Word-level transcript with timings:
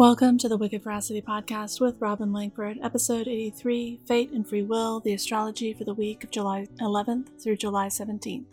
Welcome 0.00 0.38
to 0.38 0.48
the 0.48 0.56
Wicked 0.56 0.82
Veracity 0.82 1.20
Podcast 1.20 1.78
with 1.78 2.00
Robin 2.00 2.32
Langford, 2.32 2.78
episode 2.82 3.28
83 3.28 4.00
Fate 4.06 4.30
and 4.30 4.48
Free 4.48 4.62
Will, 4.62 4.98
the 4.98 5.12
astrology 5.12 5.74
for 5.74 5.84
the 5.84 5.92
week 5.92 6.24
of 6.24 6.30
July 6.30 6.68
11th 6.80 7.38
through 7.38 7.56
July 7.56 7.88
17th. 7.88 8.46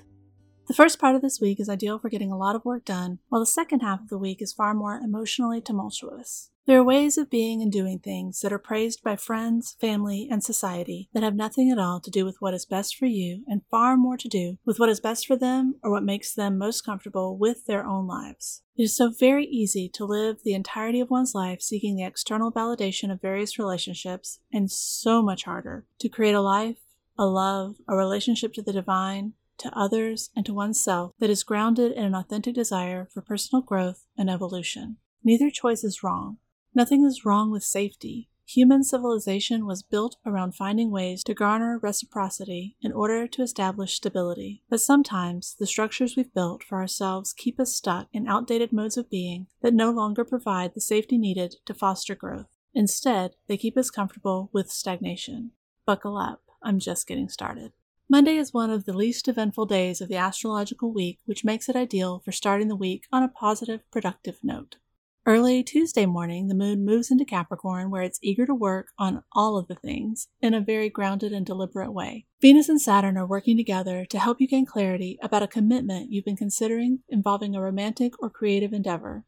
The 0.68 0.74
first 0.74 1.00
part 1.00 1.16
of 1.16 1.22
this 1.22 1.40
week 1.40 1.62
is 1.62 1.70
ideal 1.70 1.98
for 1.98 2.10
getting 2.10 2.30
a 2.30 2.38
lot 2.38 2.54
of 2.54 2.66
work 2.66 2.84
done, 2.84 3.20
while 3.30 3.40
the 3.40 3.46
second 3.46 3.80
half 3.80 4.02
of 4.02 4.10
the 4.10 4.18
week 4.18 4.42
is 4.42 4.52
far 4.52 4.74
more 4.74 4.98
emotionally 4.98 5.62
tumultuous. 5.62 6.52
There 6.66 6.78
are 6.78 6.84
ways 6.84 7.18
of 7.18 7.30
being 7.30 7.62
and 7.62 7.72
doing 7.72 8.00
things 8.00 8.42
that 8.42 8.52
are 8.52 8.60
praised 8.60 9.02
by 9.02 9.16
friends, 9.16 9.78
family, 9.80 10.28
and 10.30 10.44
society 10.44 11.08
that 11.14 11.24
have 11.24 11.36
nothing 11.36 11.72
at 11.72 11.80
all 11.80 12.02
to 12.02 12.12
do 12.12 12.26
with 12.26 12.36
what 12.42 12.54
is 12.54 12.66
best 12.66 12.98
for 12.98 13.06
you 13.06 13.46
and 13.48 13.62
far 13.72 13.96
more 13.96 14.18
to 14.18 14.28
do 14.28 14.58
with 14.66 14.78
what 14.78 14.90
is 14.90 15.00
best 15.00 15.26
for 15.26 15.38
them 15.38 15.76
or 15.82 15.90
what 15.90 16.04
makes 16.04 16.34
them 16.34 16.58
most 16.58 16.82
comfortable 16.82 17.38
with 17.38 17.66
their 17.66 17.86
own 17.86 18.06
lives. 18.06 18.64
It 18.76 18.84
is 18.84 18.98
so 18.98 19.10
very 19.10 19.46
easy 19.46 19.88
to 19.94 20.04
live 20.04 20.44
the 20.44 20.54
entirety 20.54 21.00
of 21.00 21.10
one's 21.10 21.34
life 21.34 21.62
seeking 21.62 21.96
the 21.96 22.04
external 22.04 22.52
validation 22.52 23.10
of 23.10 23.22
various 23.22 23.58
relationships, 23.58 24.42
and 24.52 24.70
so 24.70 25.22
much 25.22 25.46
harder 25.46 25.86
to 26.00 26.10
create 26.10 26.36
a 26.36 26.42
life, 26.42 26.80
a 27.18 27.26
love, 27.26 27.78
a 27.88 27.96
relationship 27.96 28.52
to 28.56 28.62
the 28.62 28.74
divine, 28.74 29.32
to 29.60 29.78
others, 29.78 30.30
and 30.36 30.46
to 30.46 30.54
oneself 30.54 31.14
that 31.20 31.30
is 31.30 31.44
grounded 31.44 31.92
in 31.92 32.04
an 32.04 32.16
authentic 32.16 32.56
desire 32.56 33.08
for 33.14 33.22
personal 33.22 33.62
growth 33.62 34.06
and 34.18 34.30
evolution. 34.30 34.98
Neither 35.24 35.50
choice 35.50 35.84
is 35.84 36.04
wrong. 36.04 36.38
Nothing 36.74 37.04
is 37.04 37.26
wrong 37.26 37.52
with 37.52 37.64
safety. 37.64 38.30
Human 38.46 38.82
civilization 38.82 39.66
was 39.66 39.84
built 39.84 40.16
around 40.26 40.56
finding 40.56 40.90
ways 40.90 41.22
to 41.26 41.34
garner 41.34 41.80
reciprocity 41.84 42.78
in 42.82 42.94
order 42.94 43.28
to 43.28 43.42
establish 43.42 43.96
stability. 43.96 44.64
But 44.70 44.80
sometimes 44.80 45.56
the 45.60 45.68
structures 45.68 46.16
we've 46.16 46.34
built 46.34 46.64
for 46.64 46.78
ourselves 46.78 47.34
keep 47.34 47.60
us 47.60 47.76
stuck 47.76 48.08
in 48.14 48.26
outdated 48.26 48.72
modes 48.72 48.96
of 48.96 49.10
being 49.10 49.48
that 49.62 49.74
no 49.74 49.92
longer 49.92 50.24
provide 50.24 50.76
the 50.76 50.82
safety 50.82 51.18
needed 51.18 51.56
to 51.66 51.74
foster 51.74 52.16
growth. 52.16 52.46
Instead, 52.74 53.32
they 53.48 53.58
keep 53.58 53.76
us 53.76 53.90
comfortable 53.90 54.50
with 54.54 54.70
stagnation. 54.70 55.52
Buckle 55.86 56.18
up, 56.18 56.44
I'm 56.64 56.80
just 56.80 57.06
getting 57.06 57.28
started. 57.28 57.74
Monday 58.10 58.38
is 58.38 58.54
one 58.54 58.70
of 58.70 58.86
the 58.86 58.94
least 58.94 59.28
eventful 59.28 59.66
days 59.66 60.00
of 60.00 60.08
the 60.08 60.16
astrological 60.16 60.94
week, 60.94 61.20
which 61.26 61.44
makes 61.44 61.68
it 61.68 61.76
ideal 61.76 62.22
for 62.24 62.32
starting 62.32 62.70
the 62.70 62.76
week 62.76 63.04
on 63.12 63.22
a 63.22 63.28
positive, 63.28 63.82
productive 63.92 64.38
note. 64.42 64.78
Early 65.26 65.62
Tuesday 65.62 66.06
morning, 66.06 66.48
the 66.48 66.56
moon 66.56 66.86
moves 66.86 67.12
into 67.12 67.26
Capricorn, 67.26 67.92
where 67.92 68.04
it's 68.04 68.20
eager 68.24 68.46
to 68.46 68.56
work 68.56 68.88
on 68.98 69.24
all 69.34 69.58
of 69.58 69.68
the 69.68 69.76
things 69.76 70.30
in 70.42 70.54
a 70.54 70.62
very 70.62 70.90
grounded 70.90 71.34
and 71.34 71.46
deliberate 71.46 71.92
way. 71.92 72.28
Venus 72.42 72.70
and 72.70 72.80
Saturn 72.80 73.18
are 73.18 73.28
working 73.28 73.58
together 73.58 74.06
to 74.06 74.20
help 74.20 74.40
you 74.40 74.48
gain 74.48 74.66
clarity 74.66 75.20
about 75.22 75.44
a 75.44 75.48
commitment 75.48 76.10
you've 76.10 76.24
been 76.24 76.38
considering 76.38 77.00
involving 77.10 77.58
a 77.58 77.62
romantic 77.62 78.14
or 78.24 78.30
creative 78.30 78.72
endeavor. 78.72 79.26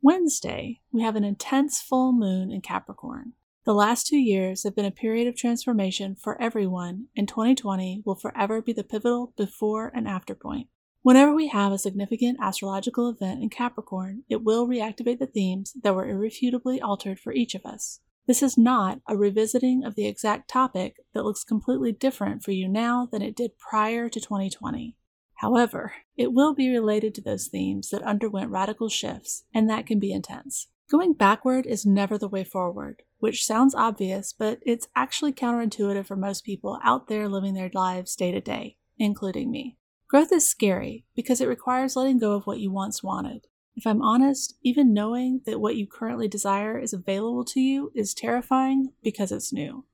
Wednesday, 0.00 0.80
we 0.90 1.02
have 1.02 1.16
an 1.16 1.24
intense 1.24 1.82
full 1.82 2.14
moon 2.14 2.50
in 2.50 2.62
Capricorn. 2.62 3.34
The 3.66 3.74
last 3.74 4.06
two 4.06 4.16
years 4.16 4.62
have 4.62 4.76
been 4.76 4.84
a 4.84 4.92
period 4.92 5.26
of 5.26 5.34
transformation 5.34 6.14
for 6.14 6.40
everyone, 6.40 7.08
and 7.16 7.26
2020 7.26 8.04
will 8.06 8.14
forever 8.14 8.62
be 8.62 8.72
the 8.72 8.84
pivotal 8.84 9.32
before 9.36 9.90
and 9.92 10.06
after 10.06 10.36
point. 10.36 10.68
Whenever 11.02 11.34
we 11.34 11.48
have 11.48 11.72
a 11.72 11.78
significant 11.78 12.38
astrological 12.40 13.08
event 13.08 13.42
in 13.42 13.50
Capricorn, 13.50 14.22
it 14.28 14.44
will 14.44 14.68
reactivate 14.68 15.18
the 15.18 15.26
themes 15.26 15.72
that 15.82 15.96
were 15.96 16.08
irrefutably 16.08 16.80
altered 16.80 17.18
for 17.18 17.32
each 17.32 17.56
of 17.56 17.66
us. 17.66 17.98
This 18.28 18.40
is 18.40 18.56
not 18.56 19.00
a 19.08 19.16
revisiting 19.16 19.82
of 19.84 19.96
the 19.96 20.06
exact 20.06 20.48
topic 20.48 20.98
that 21.12 21.24
looks 21.24 21.42
completely 21.42 21.90
different 21.90 22.44
for 22.44 22.52
you 22.52 22.68
now 22.68 23.08
than 23.10 23.20
it 23.20 23.34
did 23.34 23.58
prior 23.58 24.08
to 24.08 24.20
2020. 24.20 24.96
However, 25.40 25.92
it 26.16 26.32
will 26.32 26.54
be 26.54 26.70
related 26.70 27.16
to 27.16 27.20
those 27.20 27.48
themes 27.48 27.90
that 27.90 28.02
underwent 28.02 28.52
radical 28.52 28.88
shifts, 28.88 29.42
and 29.52 29.68
that 29.68 29.86
can 29.88 29.98
be 29.98 30.12
intense. 30.12 30.68
Going 30.88 31.14
backward 31.14 31.66
is 31.66 31.84
never 31.84 32.16
the 32.16 32.28
way 32.28 32.44
forward, 32.44 33.02
which 33.18 33.44
sounds 33.44 33.74
obvious, 33.74 34.32
but 34.32 34.60
it's 34.62 34.86
actually 34.94 35.32
counterintuitive 35.32 36.06
for 36.06 36.14
most 36.14 36.44
people 36.44 36.78
out 36.84 37.08
there 37.08 37.28
living 37.28 37.54
their 37.54 37.70
lives 37.74 38.14
day 38.14 38.30
to 38.30 38.40
day, 38.40 38.76
including 38.96 39.50
me. 39.50 39.78
Growth 40.08 40.30
is 40.30 40.48
scary 40.48 41.04
because 41.16 41.40
it 41.40 41.48
requires 41.48 41.96
letting 41.96 42.18
go 42.18 42.32
of 42.34 42.46
what 42.46 42.60
you 42.60 42.70
once 42.70 43.02
wanted. 43.02 43.48
If 43.74 43.84
I'm 43.84 44.00
honest, 44.00 44.56
even 44.62 44.94
knowing 44.94 45.40
that 45.44 45.60
what 45.60 45.74
you 45.74 45.88
currently 45.88 46.28
desire 46.28 46.78
is 46.78 46.92
available 46.92 47.44
to 47.46 47.60
you 47.60 47.90
is 47.94 48.14
terrifying 48.14 48.92
because 49.02 49.32
it's 49.32 49.52
new. 49.52 49.84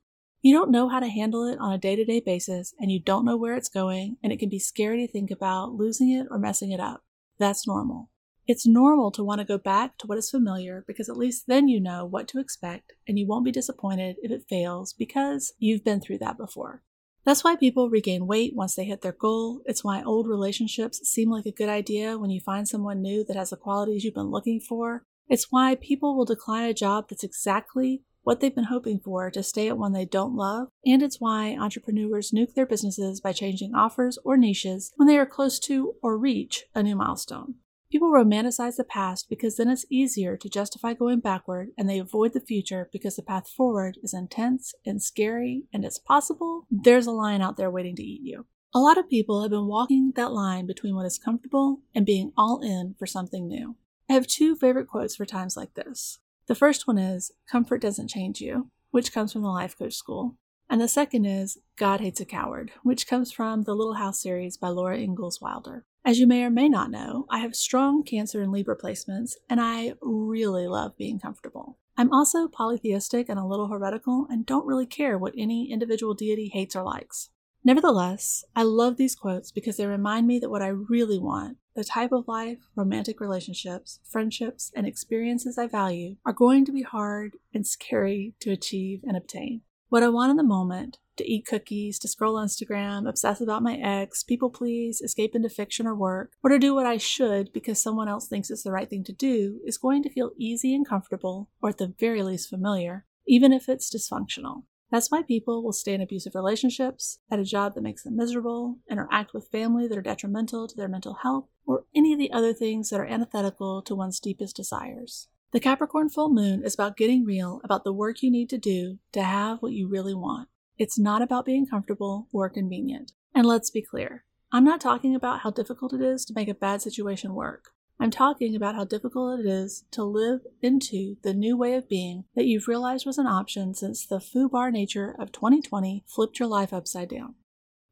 You 0.43 0.55
don't 0.55 0.71
know 0.71 0.89
how 0.89 0.99
to 0.99 1.09
handle 1.09 1.47
it 1.47 1.57
on 1.57 1.73
a 1.73 1.77
day 1.79 1.95
to 1.95 2.05
day 2.05 2.19
basis, 2.19 2.75
and 2.79 2.91
you 2.91 2.99
don't 2.99 3.25
know 3.25 3.35
where 3.35 3.55
it's 3.55 3.69
going, 3.69 4.17
and 4.21 4.31
it 4.31 4.37
can 4.37 4.49
be 4.49 4.59
scary 4.59 5.05
to 5.05 5.11
think 5.11 5.31
about 5.31 5.73
losing 5.73 6.11
it 6.11 6.27
or 6.29 6.37
messing 6.37 6.71
it 6.71 6.79
up. 6.79 7.03
That's 7.39 7.65
normal. 7.65 8.09
It's 8.45 8.67
normal 8.67 9.09
to 9.11 9.23
want 9.23 9.39
to 9.39 9.45
go 9.45 9.57
back 9.57 9.97
to 9.99 10.07
what 10.07 10.17
is 10.17 10.29
familiar 10.29 10.83
because 10.85 11.07
at 11.07 11.17
least 11.17 11.45
then 11.47 11.67
you 11.67 11.79
know 11.79 12.05
what 12.05 12.27
to 12.29 12.39
expect 12.39 12.93
and 13.07 13.17
you 13.17 13.25
won't 13.25 13.45
be 13.45 13.51
disappointed 13.51 14.17
if 14.21 14.31
it 14.31 14.45
fails 14.49 14.93
because 14.93 15.53
you've 15.59 15.83
been 15.83 16.01
through 16.01 16.17
that 16.19 16.37
before. 16.37 16.83
That's 17.25 17.43
why 17.43 17.55
people 17.55 17.89
regain 17.89 18.27
weight 18.27 18.53
once 18.53 18.75
they 18.75 18.83
hit 18.83 19.01
their 19.01 19.13
goal. 19.13 19.61
It's 19.65 19.83
why 19.83 20.03
old 20.03 20.27
relationships 20.27 20.99
seem 21.07 21.29
like 21.29 21.45
a 21.45 21.51
good 21.51 21.69
idea 21.69 22.17
when 22.17 22.29
you 22.29 22.41
find 22.41 22.67
someone 22.67 23.01
new 23.01 23.23
that 23.25 23.37
has 23.37 23.51
the 23.51 23.55
qualities 23.55 24.03
you've 24.03 24.13
been 24.13 24.31
looking 24.31 24.59
for. 24.59 25.05
It's 25.29 25.49
why 25.49 25.75
people 25.75 26.17
will 26.17 26.25
decline 26.25 26.65
a 26.65 26.73
job 26.73 27.05
that's 27.09 27.23
exactly 27.23 28.03
what 28.23 28.39
they've 28.39 28.53
been 28.53 28.65
hoping 28.65 28.99
for 28.99 29.29
to 29.31 29.43
stay 29.43 29.69
at 29.69 29.77
one 29.77 29.93
they 29.93 30.05
don't 30.05 30.35
love. 30.35 30.67
And 30.85 31.01
it's 31.01 31.21
why 31.21 31.55
entrepreneurs 31.57 32.31
nuke 32.31 32.55
their 32.55 32.65
businesses 32.65 33.21
by 33.21 33.31
changing 33.31 33.73
offers 33.73 34.17
or 34.25 34.35
niches 34.35 34.91
when 34.97 35.07
they 35.07 35.17
are 35.17 35.25
close 35.25 35.59
to 35.59 35.95
or 36.01 36.17
reach 36.17 36.65
a 36.75 36.83
new 36.83 36.95
milestone. 36.95 37.55
People 37.93 38.09
romanticize 38.09 38.77
the 38.77 38.83
past 38.83 39.29
because 39.29 39.55
then 39.55 39.69
it's 39.69 39.85
easier 39.87 40.35
to 40.35 40.49
justify 40.49 40.95
going 40.95 41.19
backward 41.19 41.69
and 41.77 41.87
they 41.87 41.99
avoid 41.99 42.33
the 42.33 42.39
future 42.39 42.89
because 42.91 43.17
the 43.17 43.21
path 43.21 43.47
forward 43.47 43.99
is 44.01 44.15
intense 44.15 44.73
and 44.83 44.99
scary 44.99 45.65
and 45.71 45.85
it's 45.85 45.99
possible 45.99 46.65
there's 46.71 47.05
a 47.05 47.11
lion 47.11 47.43
out 47.43 47.55
there 47.55 47.69
waiting 47.69 47.95
to 47.97 48.01
eat 48.01 48.21
you. 48.23 48.47
A 48.73 48.79
lot 48.79 48.97
of 48.97 49.11
people 49.11 49.43
have 49.43 49.51
been 49.51 49.67
walking 49.67 50.11
that 50.15 50.31
line 50.31 50.65
between 50.65 50.95
what 50.95 51.05
is 51.05 51.19
comfortable 51.19 51.81
and 51.93 52.03
being 52.03 52.33
all 52.35 52.61
in 52.61 52.95
for 52.97 53.05
something 53.05 53.47
new. 53.47 53.75
I 54.09 54.13
have 54.13 54.25
two 54.25 54.55
favorite 54.55 54.87
quotes 54.87 55.15
for 55.15 55.27
times 55.27 55.55
like 55.55 55.75
this. 55.75 56.17
The 56.47 56.55
first 56.55 56.87
one 56.87 56.97
is, 56.97 57.31
Comfort 57.47 57.79
doesn't 57.79 58.09
change 58.09 58.41
you, 58.41 58.71
which 58.89 59.13
comes 59.13 59.31
from 59.31 59.43
the 59.43 59.49
Life 59.49 59.77
Coach 59.77 59.93
School. 59.93 60.35
And 60.69 60.81
the 60.81 60.87
second 60.87 61.25
is, 61.25 61.59
God 61.77 62.01
hates 62.01 62.19
a 62.19 62.25
coward, 62.25 62.71
which 62.83 63.07
comes 63.07 63.31
from 63.31 63.63
the 63.63 63.75
Little 63.75 63.95
House 63.95 64.21
series 64.21 64.57
by 64.57 64.69
Laura 64.69 64.97
Ingalls 64.97 65.39
Wilder. 65.41 65.85
As 66.05 66.19
you 66.19 66.27
may 66.27 66.43
or 66.43 66.49
may 66.49 66.67
not 66.67 66.91
know, 66.91 67.25
I 67.29 67.39
have 67.39 67.55
strong 67.55 68.03
Cancer 68.03 68.41
and 68.41 68.51
Libra 68.51 68.77
placements, 68.77 69.33
and 69.49 69.61
I 69.61 69.93
really 70.01 70.67
love 70.67 70.97
being 70.97 71.19
comfortable. 71.19 71.77
I'm 71.95 72.11
also 72.11 72.47
polytheistic 72.47 73.29
and 73.29 73.39
a 73.39 73.45
little 73.45 73.67
heretical, 73.67 74.27
and 74.29 74.45
don't 74.45 74.65
really 74.65 74.85
care 74.85 75.17
what 75.17 75.33
any 75.37 75.71
individual 75.71 76.13
deity 76.13 76.49
hates 76.51 76.75
or 76.75 76.83
likes. 76.83 77.29
Nevertheless, 77.63 78.43
I 78.55 78.63
love 78.63 78.97
these 78.97 79.15
quotes 79.15 79.51
because 79.51 79.77
they 79.77 79.85
remind 79.85 80.27
me 80.27 80.39
that 80.39 80.49
what 80.49 80.61
I 80.61 80.67
really 80.67 81.19
want, 81.19 81.57
the 81.75 81.83
type 81.85 82.11
of 82.11 82.27
life, 82.27 82.57
romantic 82.75 83.21
relationships, 83.21 83.99
friendships, 84.03 84.71
and 84.75 84.85
experiences 84.85 85.57
I 85.57 85.67
value, 85.67 86.17
are 86.25 86.33
going 86.33 86.65
to 86.65 86.73
be 86.73 86.81
hard 86.81 87.37
and 87.53 87.65
scary 87.65 88.33
to 88.41 88.51
achieve 88.51 89.01
and 89.03 89.15
obtain. 89.15 89.61
What 89.93 90.01
I 90.01 90.09
want 90.09 90.31
in 90.31 90.37
the 90.37 90.43
moment 90.43 90.97
to 91.17 91.31
eat 91.31 91.45
cookies, 91.45 91.99
to 91.99 92.07
scroll 92.07 92.37
Instagram, 92.37 93.07
obsess 93.07 93.39
about 93.39 93.61
my 93.61 93.75
ex, 93.75 94.23
people 94.23 94.49
please, 94.49 95.01
escape 95.01 95.35
into 95.35 95.49
fiction 95.49 95.85
or 95.85 95.93
work, 95.93 96.31
or 96.43 96.49
to 96.49 96.57
do 96.57 96.73
what 96.73 96.87
I 96.87 96.97
should 96.97 97.53
because 97.53 97.79
someone 97.79 98.07
else 98.07 98.27
thinks 98.27 98.49
it's 98.49 98.63
the 98.63 98.71
right 98.71 98.89
thing 98.89 99.03
to 99.03 99.13
do 99.13 99.59
is 99.67 99.77
going 99.77 100.01
to 100.01 100.09
feel 100.09 100.31
easy 100.35 100.73
and 100.73 100.83
comfortable, 100.83 101.51
or 101.61 101.69
at 101.69 101.77
the 101.77 101.93
very 101.99 102.23
least 102.23 102.49
familiar, 102.49 103.05
even 103.27 103.53
if 103.53 103.69
it's 103.69 103.95
dysfunctional. 103.95 104.63
That's 104.89 105.11
why 105.11 105.21
people 105.21 105.63
will 105.63 105.73
stay 105.73 105.93
in 105.93 106.01
abusive 106.01 106.33
relationships, 106.33 107.19
at 107.29 107.37
a 107.37 107.43
job 107.43 107.75
that 107.75 107.83
makes 107.83 108.01
them 108.01 108.15
miserable, 108.15 108.79
interact 108.89 109.31
with 109.31 109.51
family 109.51 109.87
that 109.87 109.97
are 109.99 110.01
detrimental 110.01 110.67
to 110.67 110.75
their 110.75 110.87
mental 110.87 111.19
health, 111.21 111.49
or 111.67 111.85
any 111.95 112.13
of 112.13 112.17
the 112.17 112.31
other 112.31 112.51
things 112.51 112.89
that 112.89 112.99
are 112.99 113.05
antithetical 113.05 113.83
to 113.83 113.93
one's 113.93 114.19
deepest 114.19 114.55
desires. 114.55 115.27
The 115.53 115.59
Capricorn 115.59 116.09
full 116.09 116.29
moon 116.29 116.63
is 116.63 116.73
about 116.73 116.97
getting 116.97 117.25
real 117.25 117.61
about 117.63 117.83
the 117.83 117.93
work 117.93 118.23
you 118.23 118.31
need 118.31 118.49
to 118.49 118.57
do 118.57 118.97
to 119.11 119.21
have 119.21 119.61
what 119.61 119.71
you 119.71 119.87
really 119.87 120.15
want. 120.15 120.49
It's 120.79 120.97
not 120.97 121.21
about 121.21 121.45
being 121.45 121.67
comfortable 121.67 122.27
or 122.33 122.49
convenient. 122.49 123.11
And 123.35 123.45
let's 123.45 123.69
be 123.69 123.83
clear 123.83 124.25
I'm 124.51 124.63
not 124.63 124.81
talking 124.81 125.13
about 125.13 125.41
how 125.41 125.51
difficult 125.51 125.93
it 125.93 126.01
is 126.01 126.25
to 126.25 126.33
make 126.33 126.47
a 126.47 126.55
bad 126.55 126.81
situation 126.81 127.35
work. 127.35 127.65
I'm 127.99 128.09
talking 128.09 128.55
about 128.55 128.73
how 128.73 128.83
difficult 128.83 129.41
it 129.41 129.45
is 129.45 129.85
to 129.91 130.03
live 130.03 130.39
into 130.63 131.17
the 131.21 131.35
new 131.35 131.55
way 131.55 131.75
of 131.75 131.87
being 131.87 132.23
that 132.35 132.45
you've 132.45 132.67
realized 132.67 133.05
was 133.05 133.19
an 133.19 133.27
option 133.27 133.75
since 133.75 134.07
the 134.07 134.19
FUBAR 134.19 134.71
nature 134.71 135.15
of 135.19 135.31
2020 135.31 136.03
flipped 136.07 136.39
your 136.39 136.49
life 136.49 136.73
upside 136.73 137.09
down. 137.09 137.35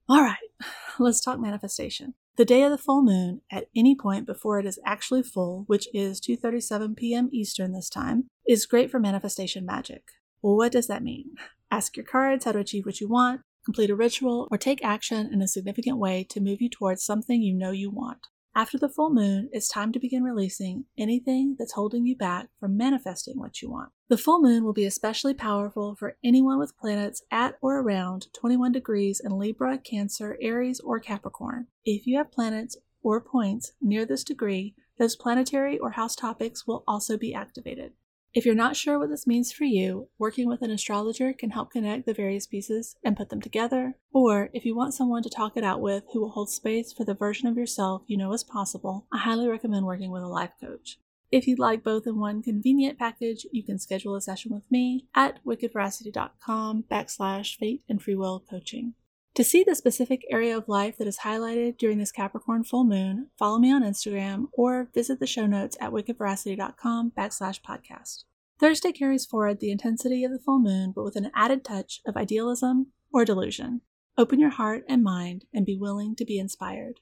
All 0.10 0.24
right, 0.24 0.50
let's 1.00 1.22
talk 1.22 1.40
manifestation. 1.40 2.16
The 2.42 2.46
day 2.46 2.64
of 2.64 2.72
the 2.72 2.78
full 2.80 3.04
moon, 3.04 3.42
at 3.52 3.68
any 3.76 3.96
point 3.96 4.26
before 4.26 4.58
it 4.58 4.66
is 4.66 4.80
actually 4.84 5.22
full, 5.22 5.66
which 5.68 5.88
is 5.94 6.20
2:37 6.20 6.98
p.m. 6.98 7.30
Eastern 7.32 7.72
this 7.72 7.88
time, 7.88 8.30
is 8.48 8.66
great 8.66 8.90
for 8.90 9.00
manifestation 9.00 9.64
magic. 9.64 10.06
Well, 10.42 10.58
what 10.58 10.72
does 10.72 10.88
that 10.88 11.04
mean? 11.04 11.36
Ask 11.70 11.96
your 11.96 12.04
cards 12.04 12.46
how 12.46 12.54
to 12.54 12.58
achieve 12.58 12.88
what 12.88 13.00
you 13.00 13.08
want, 13.08 13.42
complete 13.64 13.92
a 13.92 13.96
ritual, 13.96 14.48
or 14.50 14.58
take 14.58 14.84
action 14.84 15.32
in 15.32 15.44
a 15.44 15.48
significant 15.48 16.00
way 16.00 16.26
to 16.32 16.42
move 16.42 16.64
you 16.64 16.70
towards 16.72 17.06
something 17.06 17.44
you 17.44 17.54
know 17.54 17.70
you 17.70 17.92
want. 17.92 18.26
After 18.54 18.78
the 18.78 18.90
full 18.90 19.14
moon, 19.14 19.48
it's 19.54 19.70
time 19.70 19.94
to 19.94 20.00
begin 20.00 20.24
releasing 20.24 20.84
anything 20.98 21.56
that's 21.58 21.72
holding 21.72 22.06
you 22.06 22.18
back 22.18 22.50
from 22.60 22.76
manifesting 22.76 23.40
what 23.40 23.62
you 23.62 23.72
want. 23.72 23.92
The 24.10 24.18
full 24.18 24.42
moon 24.42 24.66
will 24.66 24.74
be 24.74 24.86
especially 24.86 25.34
powerful 25.34 25.96
for 25.96 26.18
anyone 26.22 26.60
with 26.60 26.78
planets 26.78 27.24
at 27.32 27.56
or 27.62 27.80
around 27.80 28.28
21 28.34 28.74
degrees 28.74 29.22
in 29.24 29.40
Libra, 29.40 29.78
Cancer, 29.78 30.38
Aries, 30.42 30.82
or 30.82 31.00
Capricorn. 31.00 31.68
If 31.86 32.06
you 32.06 32.18
have 32.18 32.30
planets 32.30 32.76
or 33.02 33.22
points 33.22 33.72
near 33.82 34.06
this 34.06 34.26
degree, 34.26 34.76
those 35.00 35.16
planetary 35.16 35.80
or 35.80 35.92
house 35.92 36.16
topics 36.16 36.68
will 36.68 36.84
also 36.86 37.18
be 37.18 37.34
activated. 37.34 37.94
If 38.34 38.46
you're 38.46 38.56
not 38.56 38.78
sure 38.78 38.98
what 38.98 39.10
this 39.10 39.28
means 39.28 39.52
for 39.52 39.66
you, 39.66 40.08
working 40.18 40.48
with 40.48 40.62
an 40.62 40.72
astrologer 40.72 41.34
can 41.34 41.50
help 41.50 41.70
connect 41.70 42.06
the 42.06 42.14
various 42.14 42.48
pieces 42.48 42.96
and 43.04 43.18
put 43.18 43.30
them 43.30 43.42
together. 43.42 43.96
Or 44.14 44.50
if 44.54 44.64
you 44.64 44.74
want 44.74 44.94
someone 44.94 45.22
to 45.24 45.30
talk 45.30 45.58
it 45.58 45.66
out 45.66 45.82
with 45.82 46.06
who 46.14 46.22
will 46.22 46.30
hold 46.30 46.50
space 46.50 46.94
for 46.94 47.04
the 47.04 47.14
version 47.14 47.50
of 47.50 47.58
yourself 47.58 48.04
you 48.08 48.16
know 48.16 48.32
is 48.32 48.46
possible, 48.46 49.06
I 49.12 49.18
highly 49.18 49.50
recommend 49.50 49.86
working 49.86 50.12
with 50.12 50.24
a 50.24 50.28
life 50.28 50.54
coach. 50.62 50.98
If 51.30 51.46
you'd 51.46 51.60
like 51.60 51.84
both 51.84 52.08
in 52.08 52.22
one 52.22 52.42
convenient 52.42 52.98
package, 52.98 53.46
you 53.52 53.64
can 53.64 53.80
schedule 53.80 54.16
a 54.16 54.22
session 54.22 54.54
with 54.54 54.70
me 54.72 55.08
at 55.14 55.44
wickedveracity.com 55.46 56.86
backslash 56.90 57.58
fate 57.58 57.84
and 57.90 58.02
free 58.02 58.16
will 58.16 58.44
coaching. 58.50 58.94
To 59.36 59.46
see 59.46 59.64
the 59.64 59.76
specific 59.76 60.26
area 60.30 60.58
of 60.58 60.68
life 60.68 60.98
that 60.98 61.08
is 61.08 61.20
highlighted 61.20 61.78
during 61.78 62.00
this 62.00 62.12
Capricorn 62.12 62.66
full 62.66 62.84
moon, 62.84 63.30
follow 63.40 63.60
me 63.60 63.72
on 63.72 63.82
Instagram 63.82 64.48
or 64.52 64.90
visit 64.94 65.22
the 65.22 65.28
show 65.28 65.46
notes 65.46 65.78
at 65.80 65.92
wickedveracity.com 65.92 67.14
backslash 67.18 67.62
podcast. 67.62 68.26
Thursday 68.60 68.92
carries 68.92 69.26
forward 69.26 69.62
the 69.62 69.72
intensity 69.72 70.26
of 70.26 70.32
the 70.32 70.40
full 70.40 70.60
moon, 70.60 70.92
but 70.94 71.06
with 71.06 71.16
an 71.16 71.32
added 71.34 71.64
touch 71.64 72.02
of 72.06 72.18
idealism 72.18 72.88
or 73.14 73.24
delusion. 73.24 73.82
Open 74.18 74.38
your 74.38 74.50
heart 74.50 74.84
and 74.90 75.02
mind 75.02 75.46
and 75.54 75.66
be 75.66 75.78
willing 75.78 76.14
to 76.18 76.26
be 76.26 76.38
inspired. 76.38 77.00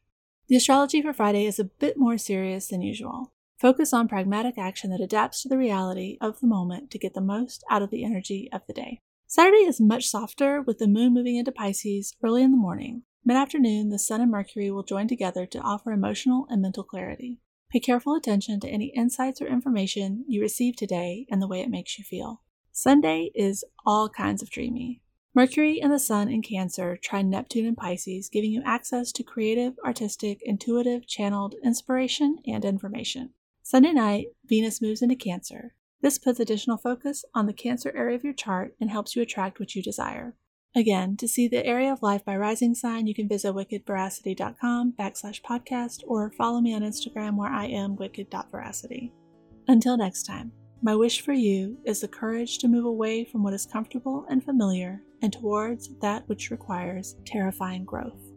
The 0.47 0.55
astrology 0.55 1.01
for 1.01 1.13
Friday 1.13 1.47
is 1.47 1.57
a 1.57 1.63
bit 1.63 1.97
more 1.97 2.19
serious 2.19 2.67
than 2.67 2.83
usual. 2.83 3.33
Focus 3.59 3.91
on 3.91 4.07
pragmatic 4.07 4.57
action 4.57 4.91
that 4.91 5.01
adapts 5.01 5.41
to 5.41 5.49
the 5.49 5.57
reality 5.57 6.17
of 6.21 6.39
the 6.39 6.47
moment 6.47 6.91
to 6.91 6.99
get 6.99 7.15
the 7.15 7.21
most 7.21 7.63
out 7.71 7.81
of 7.81 7.89
the 7.89 8.05
energy 8.05 8.49
of 8.53 8.61
the 8.67 8.73
day. 8.73 9.01
Saturday 9.31 9.57
is 9.57 9.79
much 9.79 10.07
softer 10.07 10.59
with 10.59 10.79
the 10.79 10.87
moon 10.87 11.13
moving 11.13 11.35
into 11.35 11.51
Pisces 11.51 12.15
early 12.23 12.41
in 12.41 12.49
the 12.49 12.57
morning. 12.57 13.03
Mid 13.23 13.37
afternoon, 13.37 13.89
the 13.89 13.99
Sun 13.99 14.21
and 14.21 14.31
Mercury 14.31 14.71
will 14.71 14.81
join 14.81 15.07
together 15.07 15.45
to 15.45 15.59
offer 15.59 15.91
emotional 15.91 16.47
and 16.49 16.63
mental 16.63 16.83
clarity. 16.83 17.39
Pay 17.69 17.81
careful 17.81 18.15
attention 18.15 18.59
to 18.59 18.67
any 18.67 18.87
insights 18.95 19.39
or 19.39 19.45
information 19.45 20.25
you 20.27 20.41
receive 20.41 20.75
today 20.75 21.27
and 21.29 21.39
the 21.39 21.47
way 21.47 21.59
it 21.59 21.69
makes 21.69 21.99
you 21.99 22.03
feel. 22.03 22.41
Sunday 22.71 23.29
is 23.35 23.63
all 23.85 24.09
kinds 24.09 24.41
of 24.41 24.49
dreamy. 24.49 25.03
Mercury 25.35 25.79
and 25.79 25.93
the 25.93 25.99
Sun 25.99 26.29
in 26.29 26.41
Cancer 26.41 26.97
trine 26.97 27.29
Neptune 27.29 27.67
in 27.67 27.75
Pisces, 27.75 28.29
giving 28.29 28.51
you 28.51 28.63
access 28.65 29.11
to 29.11 29.21
creative, 29.21 29.75
artistic, 29.85 30.39
intuitive, 30.41 31.05
channeled 31.05 31.53
inspiration 31.63 32.39
and 32.47 32.65
information. 32.65 33.35
Sunday 33.61 33.91
night, 33.91 34.29
Venus 34.43 34.81
moves 34.81 35.03
into 35.03 35.15
Cancer, 35.15 35.75
this 36.01 36.17
puts 36.17 36.39
additional 36.39 36.77
focus 36.77 37.25
on 37.35 37.45
the 37.45 37.53
Cancer 37.53 37.91
area 37.95 38.15
of 38.15 38.23
your 38.23 38.33
chart 38.33 38.75
and 38.79 38.89
helps 38.89 39.15
you 39.15 39.21
attract 39.21 39.59
what 39.59 39.75
you 39.75 39.83
desire. 39.83 40.35
Again, 40.75 41.17
to 41.17 41.27
see 41.27 41.47
the 41.47 41.65
area 41.65 41.91
of 41.91 42.03
life 42.03 42.23
by 42.23 42.37
rising 42.37 42.75
sign, 42.75 43.07
you 43.07 43.15
can 43.15 43.27
visit 43.27 43.53
wickedveracity.com 43.53 44.93
backslash 44.99 45.41
podcast 45.41 46.03
or 46.07 46.31
follow 46.31 46.61
me 46.61 46.75
on 46.75 46.83
Instagram 46.83 47.35
where 47.35 47.51
I 47.51 47.65
am 47.65 47.95
wicked.veracity. 47.95 49.11
Until 49.67 49.97
next 49.97 50.23
time, 50.23 50.51
my 50.81 50.95
wish 50.95 51.21
for 51.21 51.33
you 51.33 51.77
is 51.85 52.01
the 52.01 52.07
courage 52.07 52.59
to 52.59 52.67
move 52.67 52.85
away 52.85 53.25
from 53.25 53.43
what 53.43 53.53
is 53.53 53.65
comfortable 53.65 54.25
and 54.29 54.43
familiar 54.43 55.01
and 55.21 55.33
towards 55.33 55.89
that 56.01 56.27
which 56.29 56.51
requires 56.51 57.17
terrifying 57.25 57.83
growth. 57.83 58.28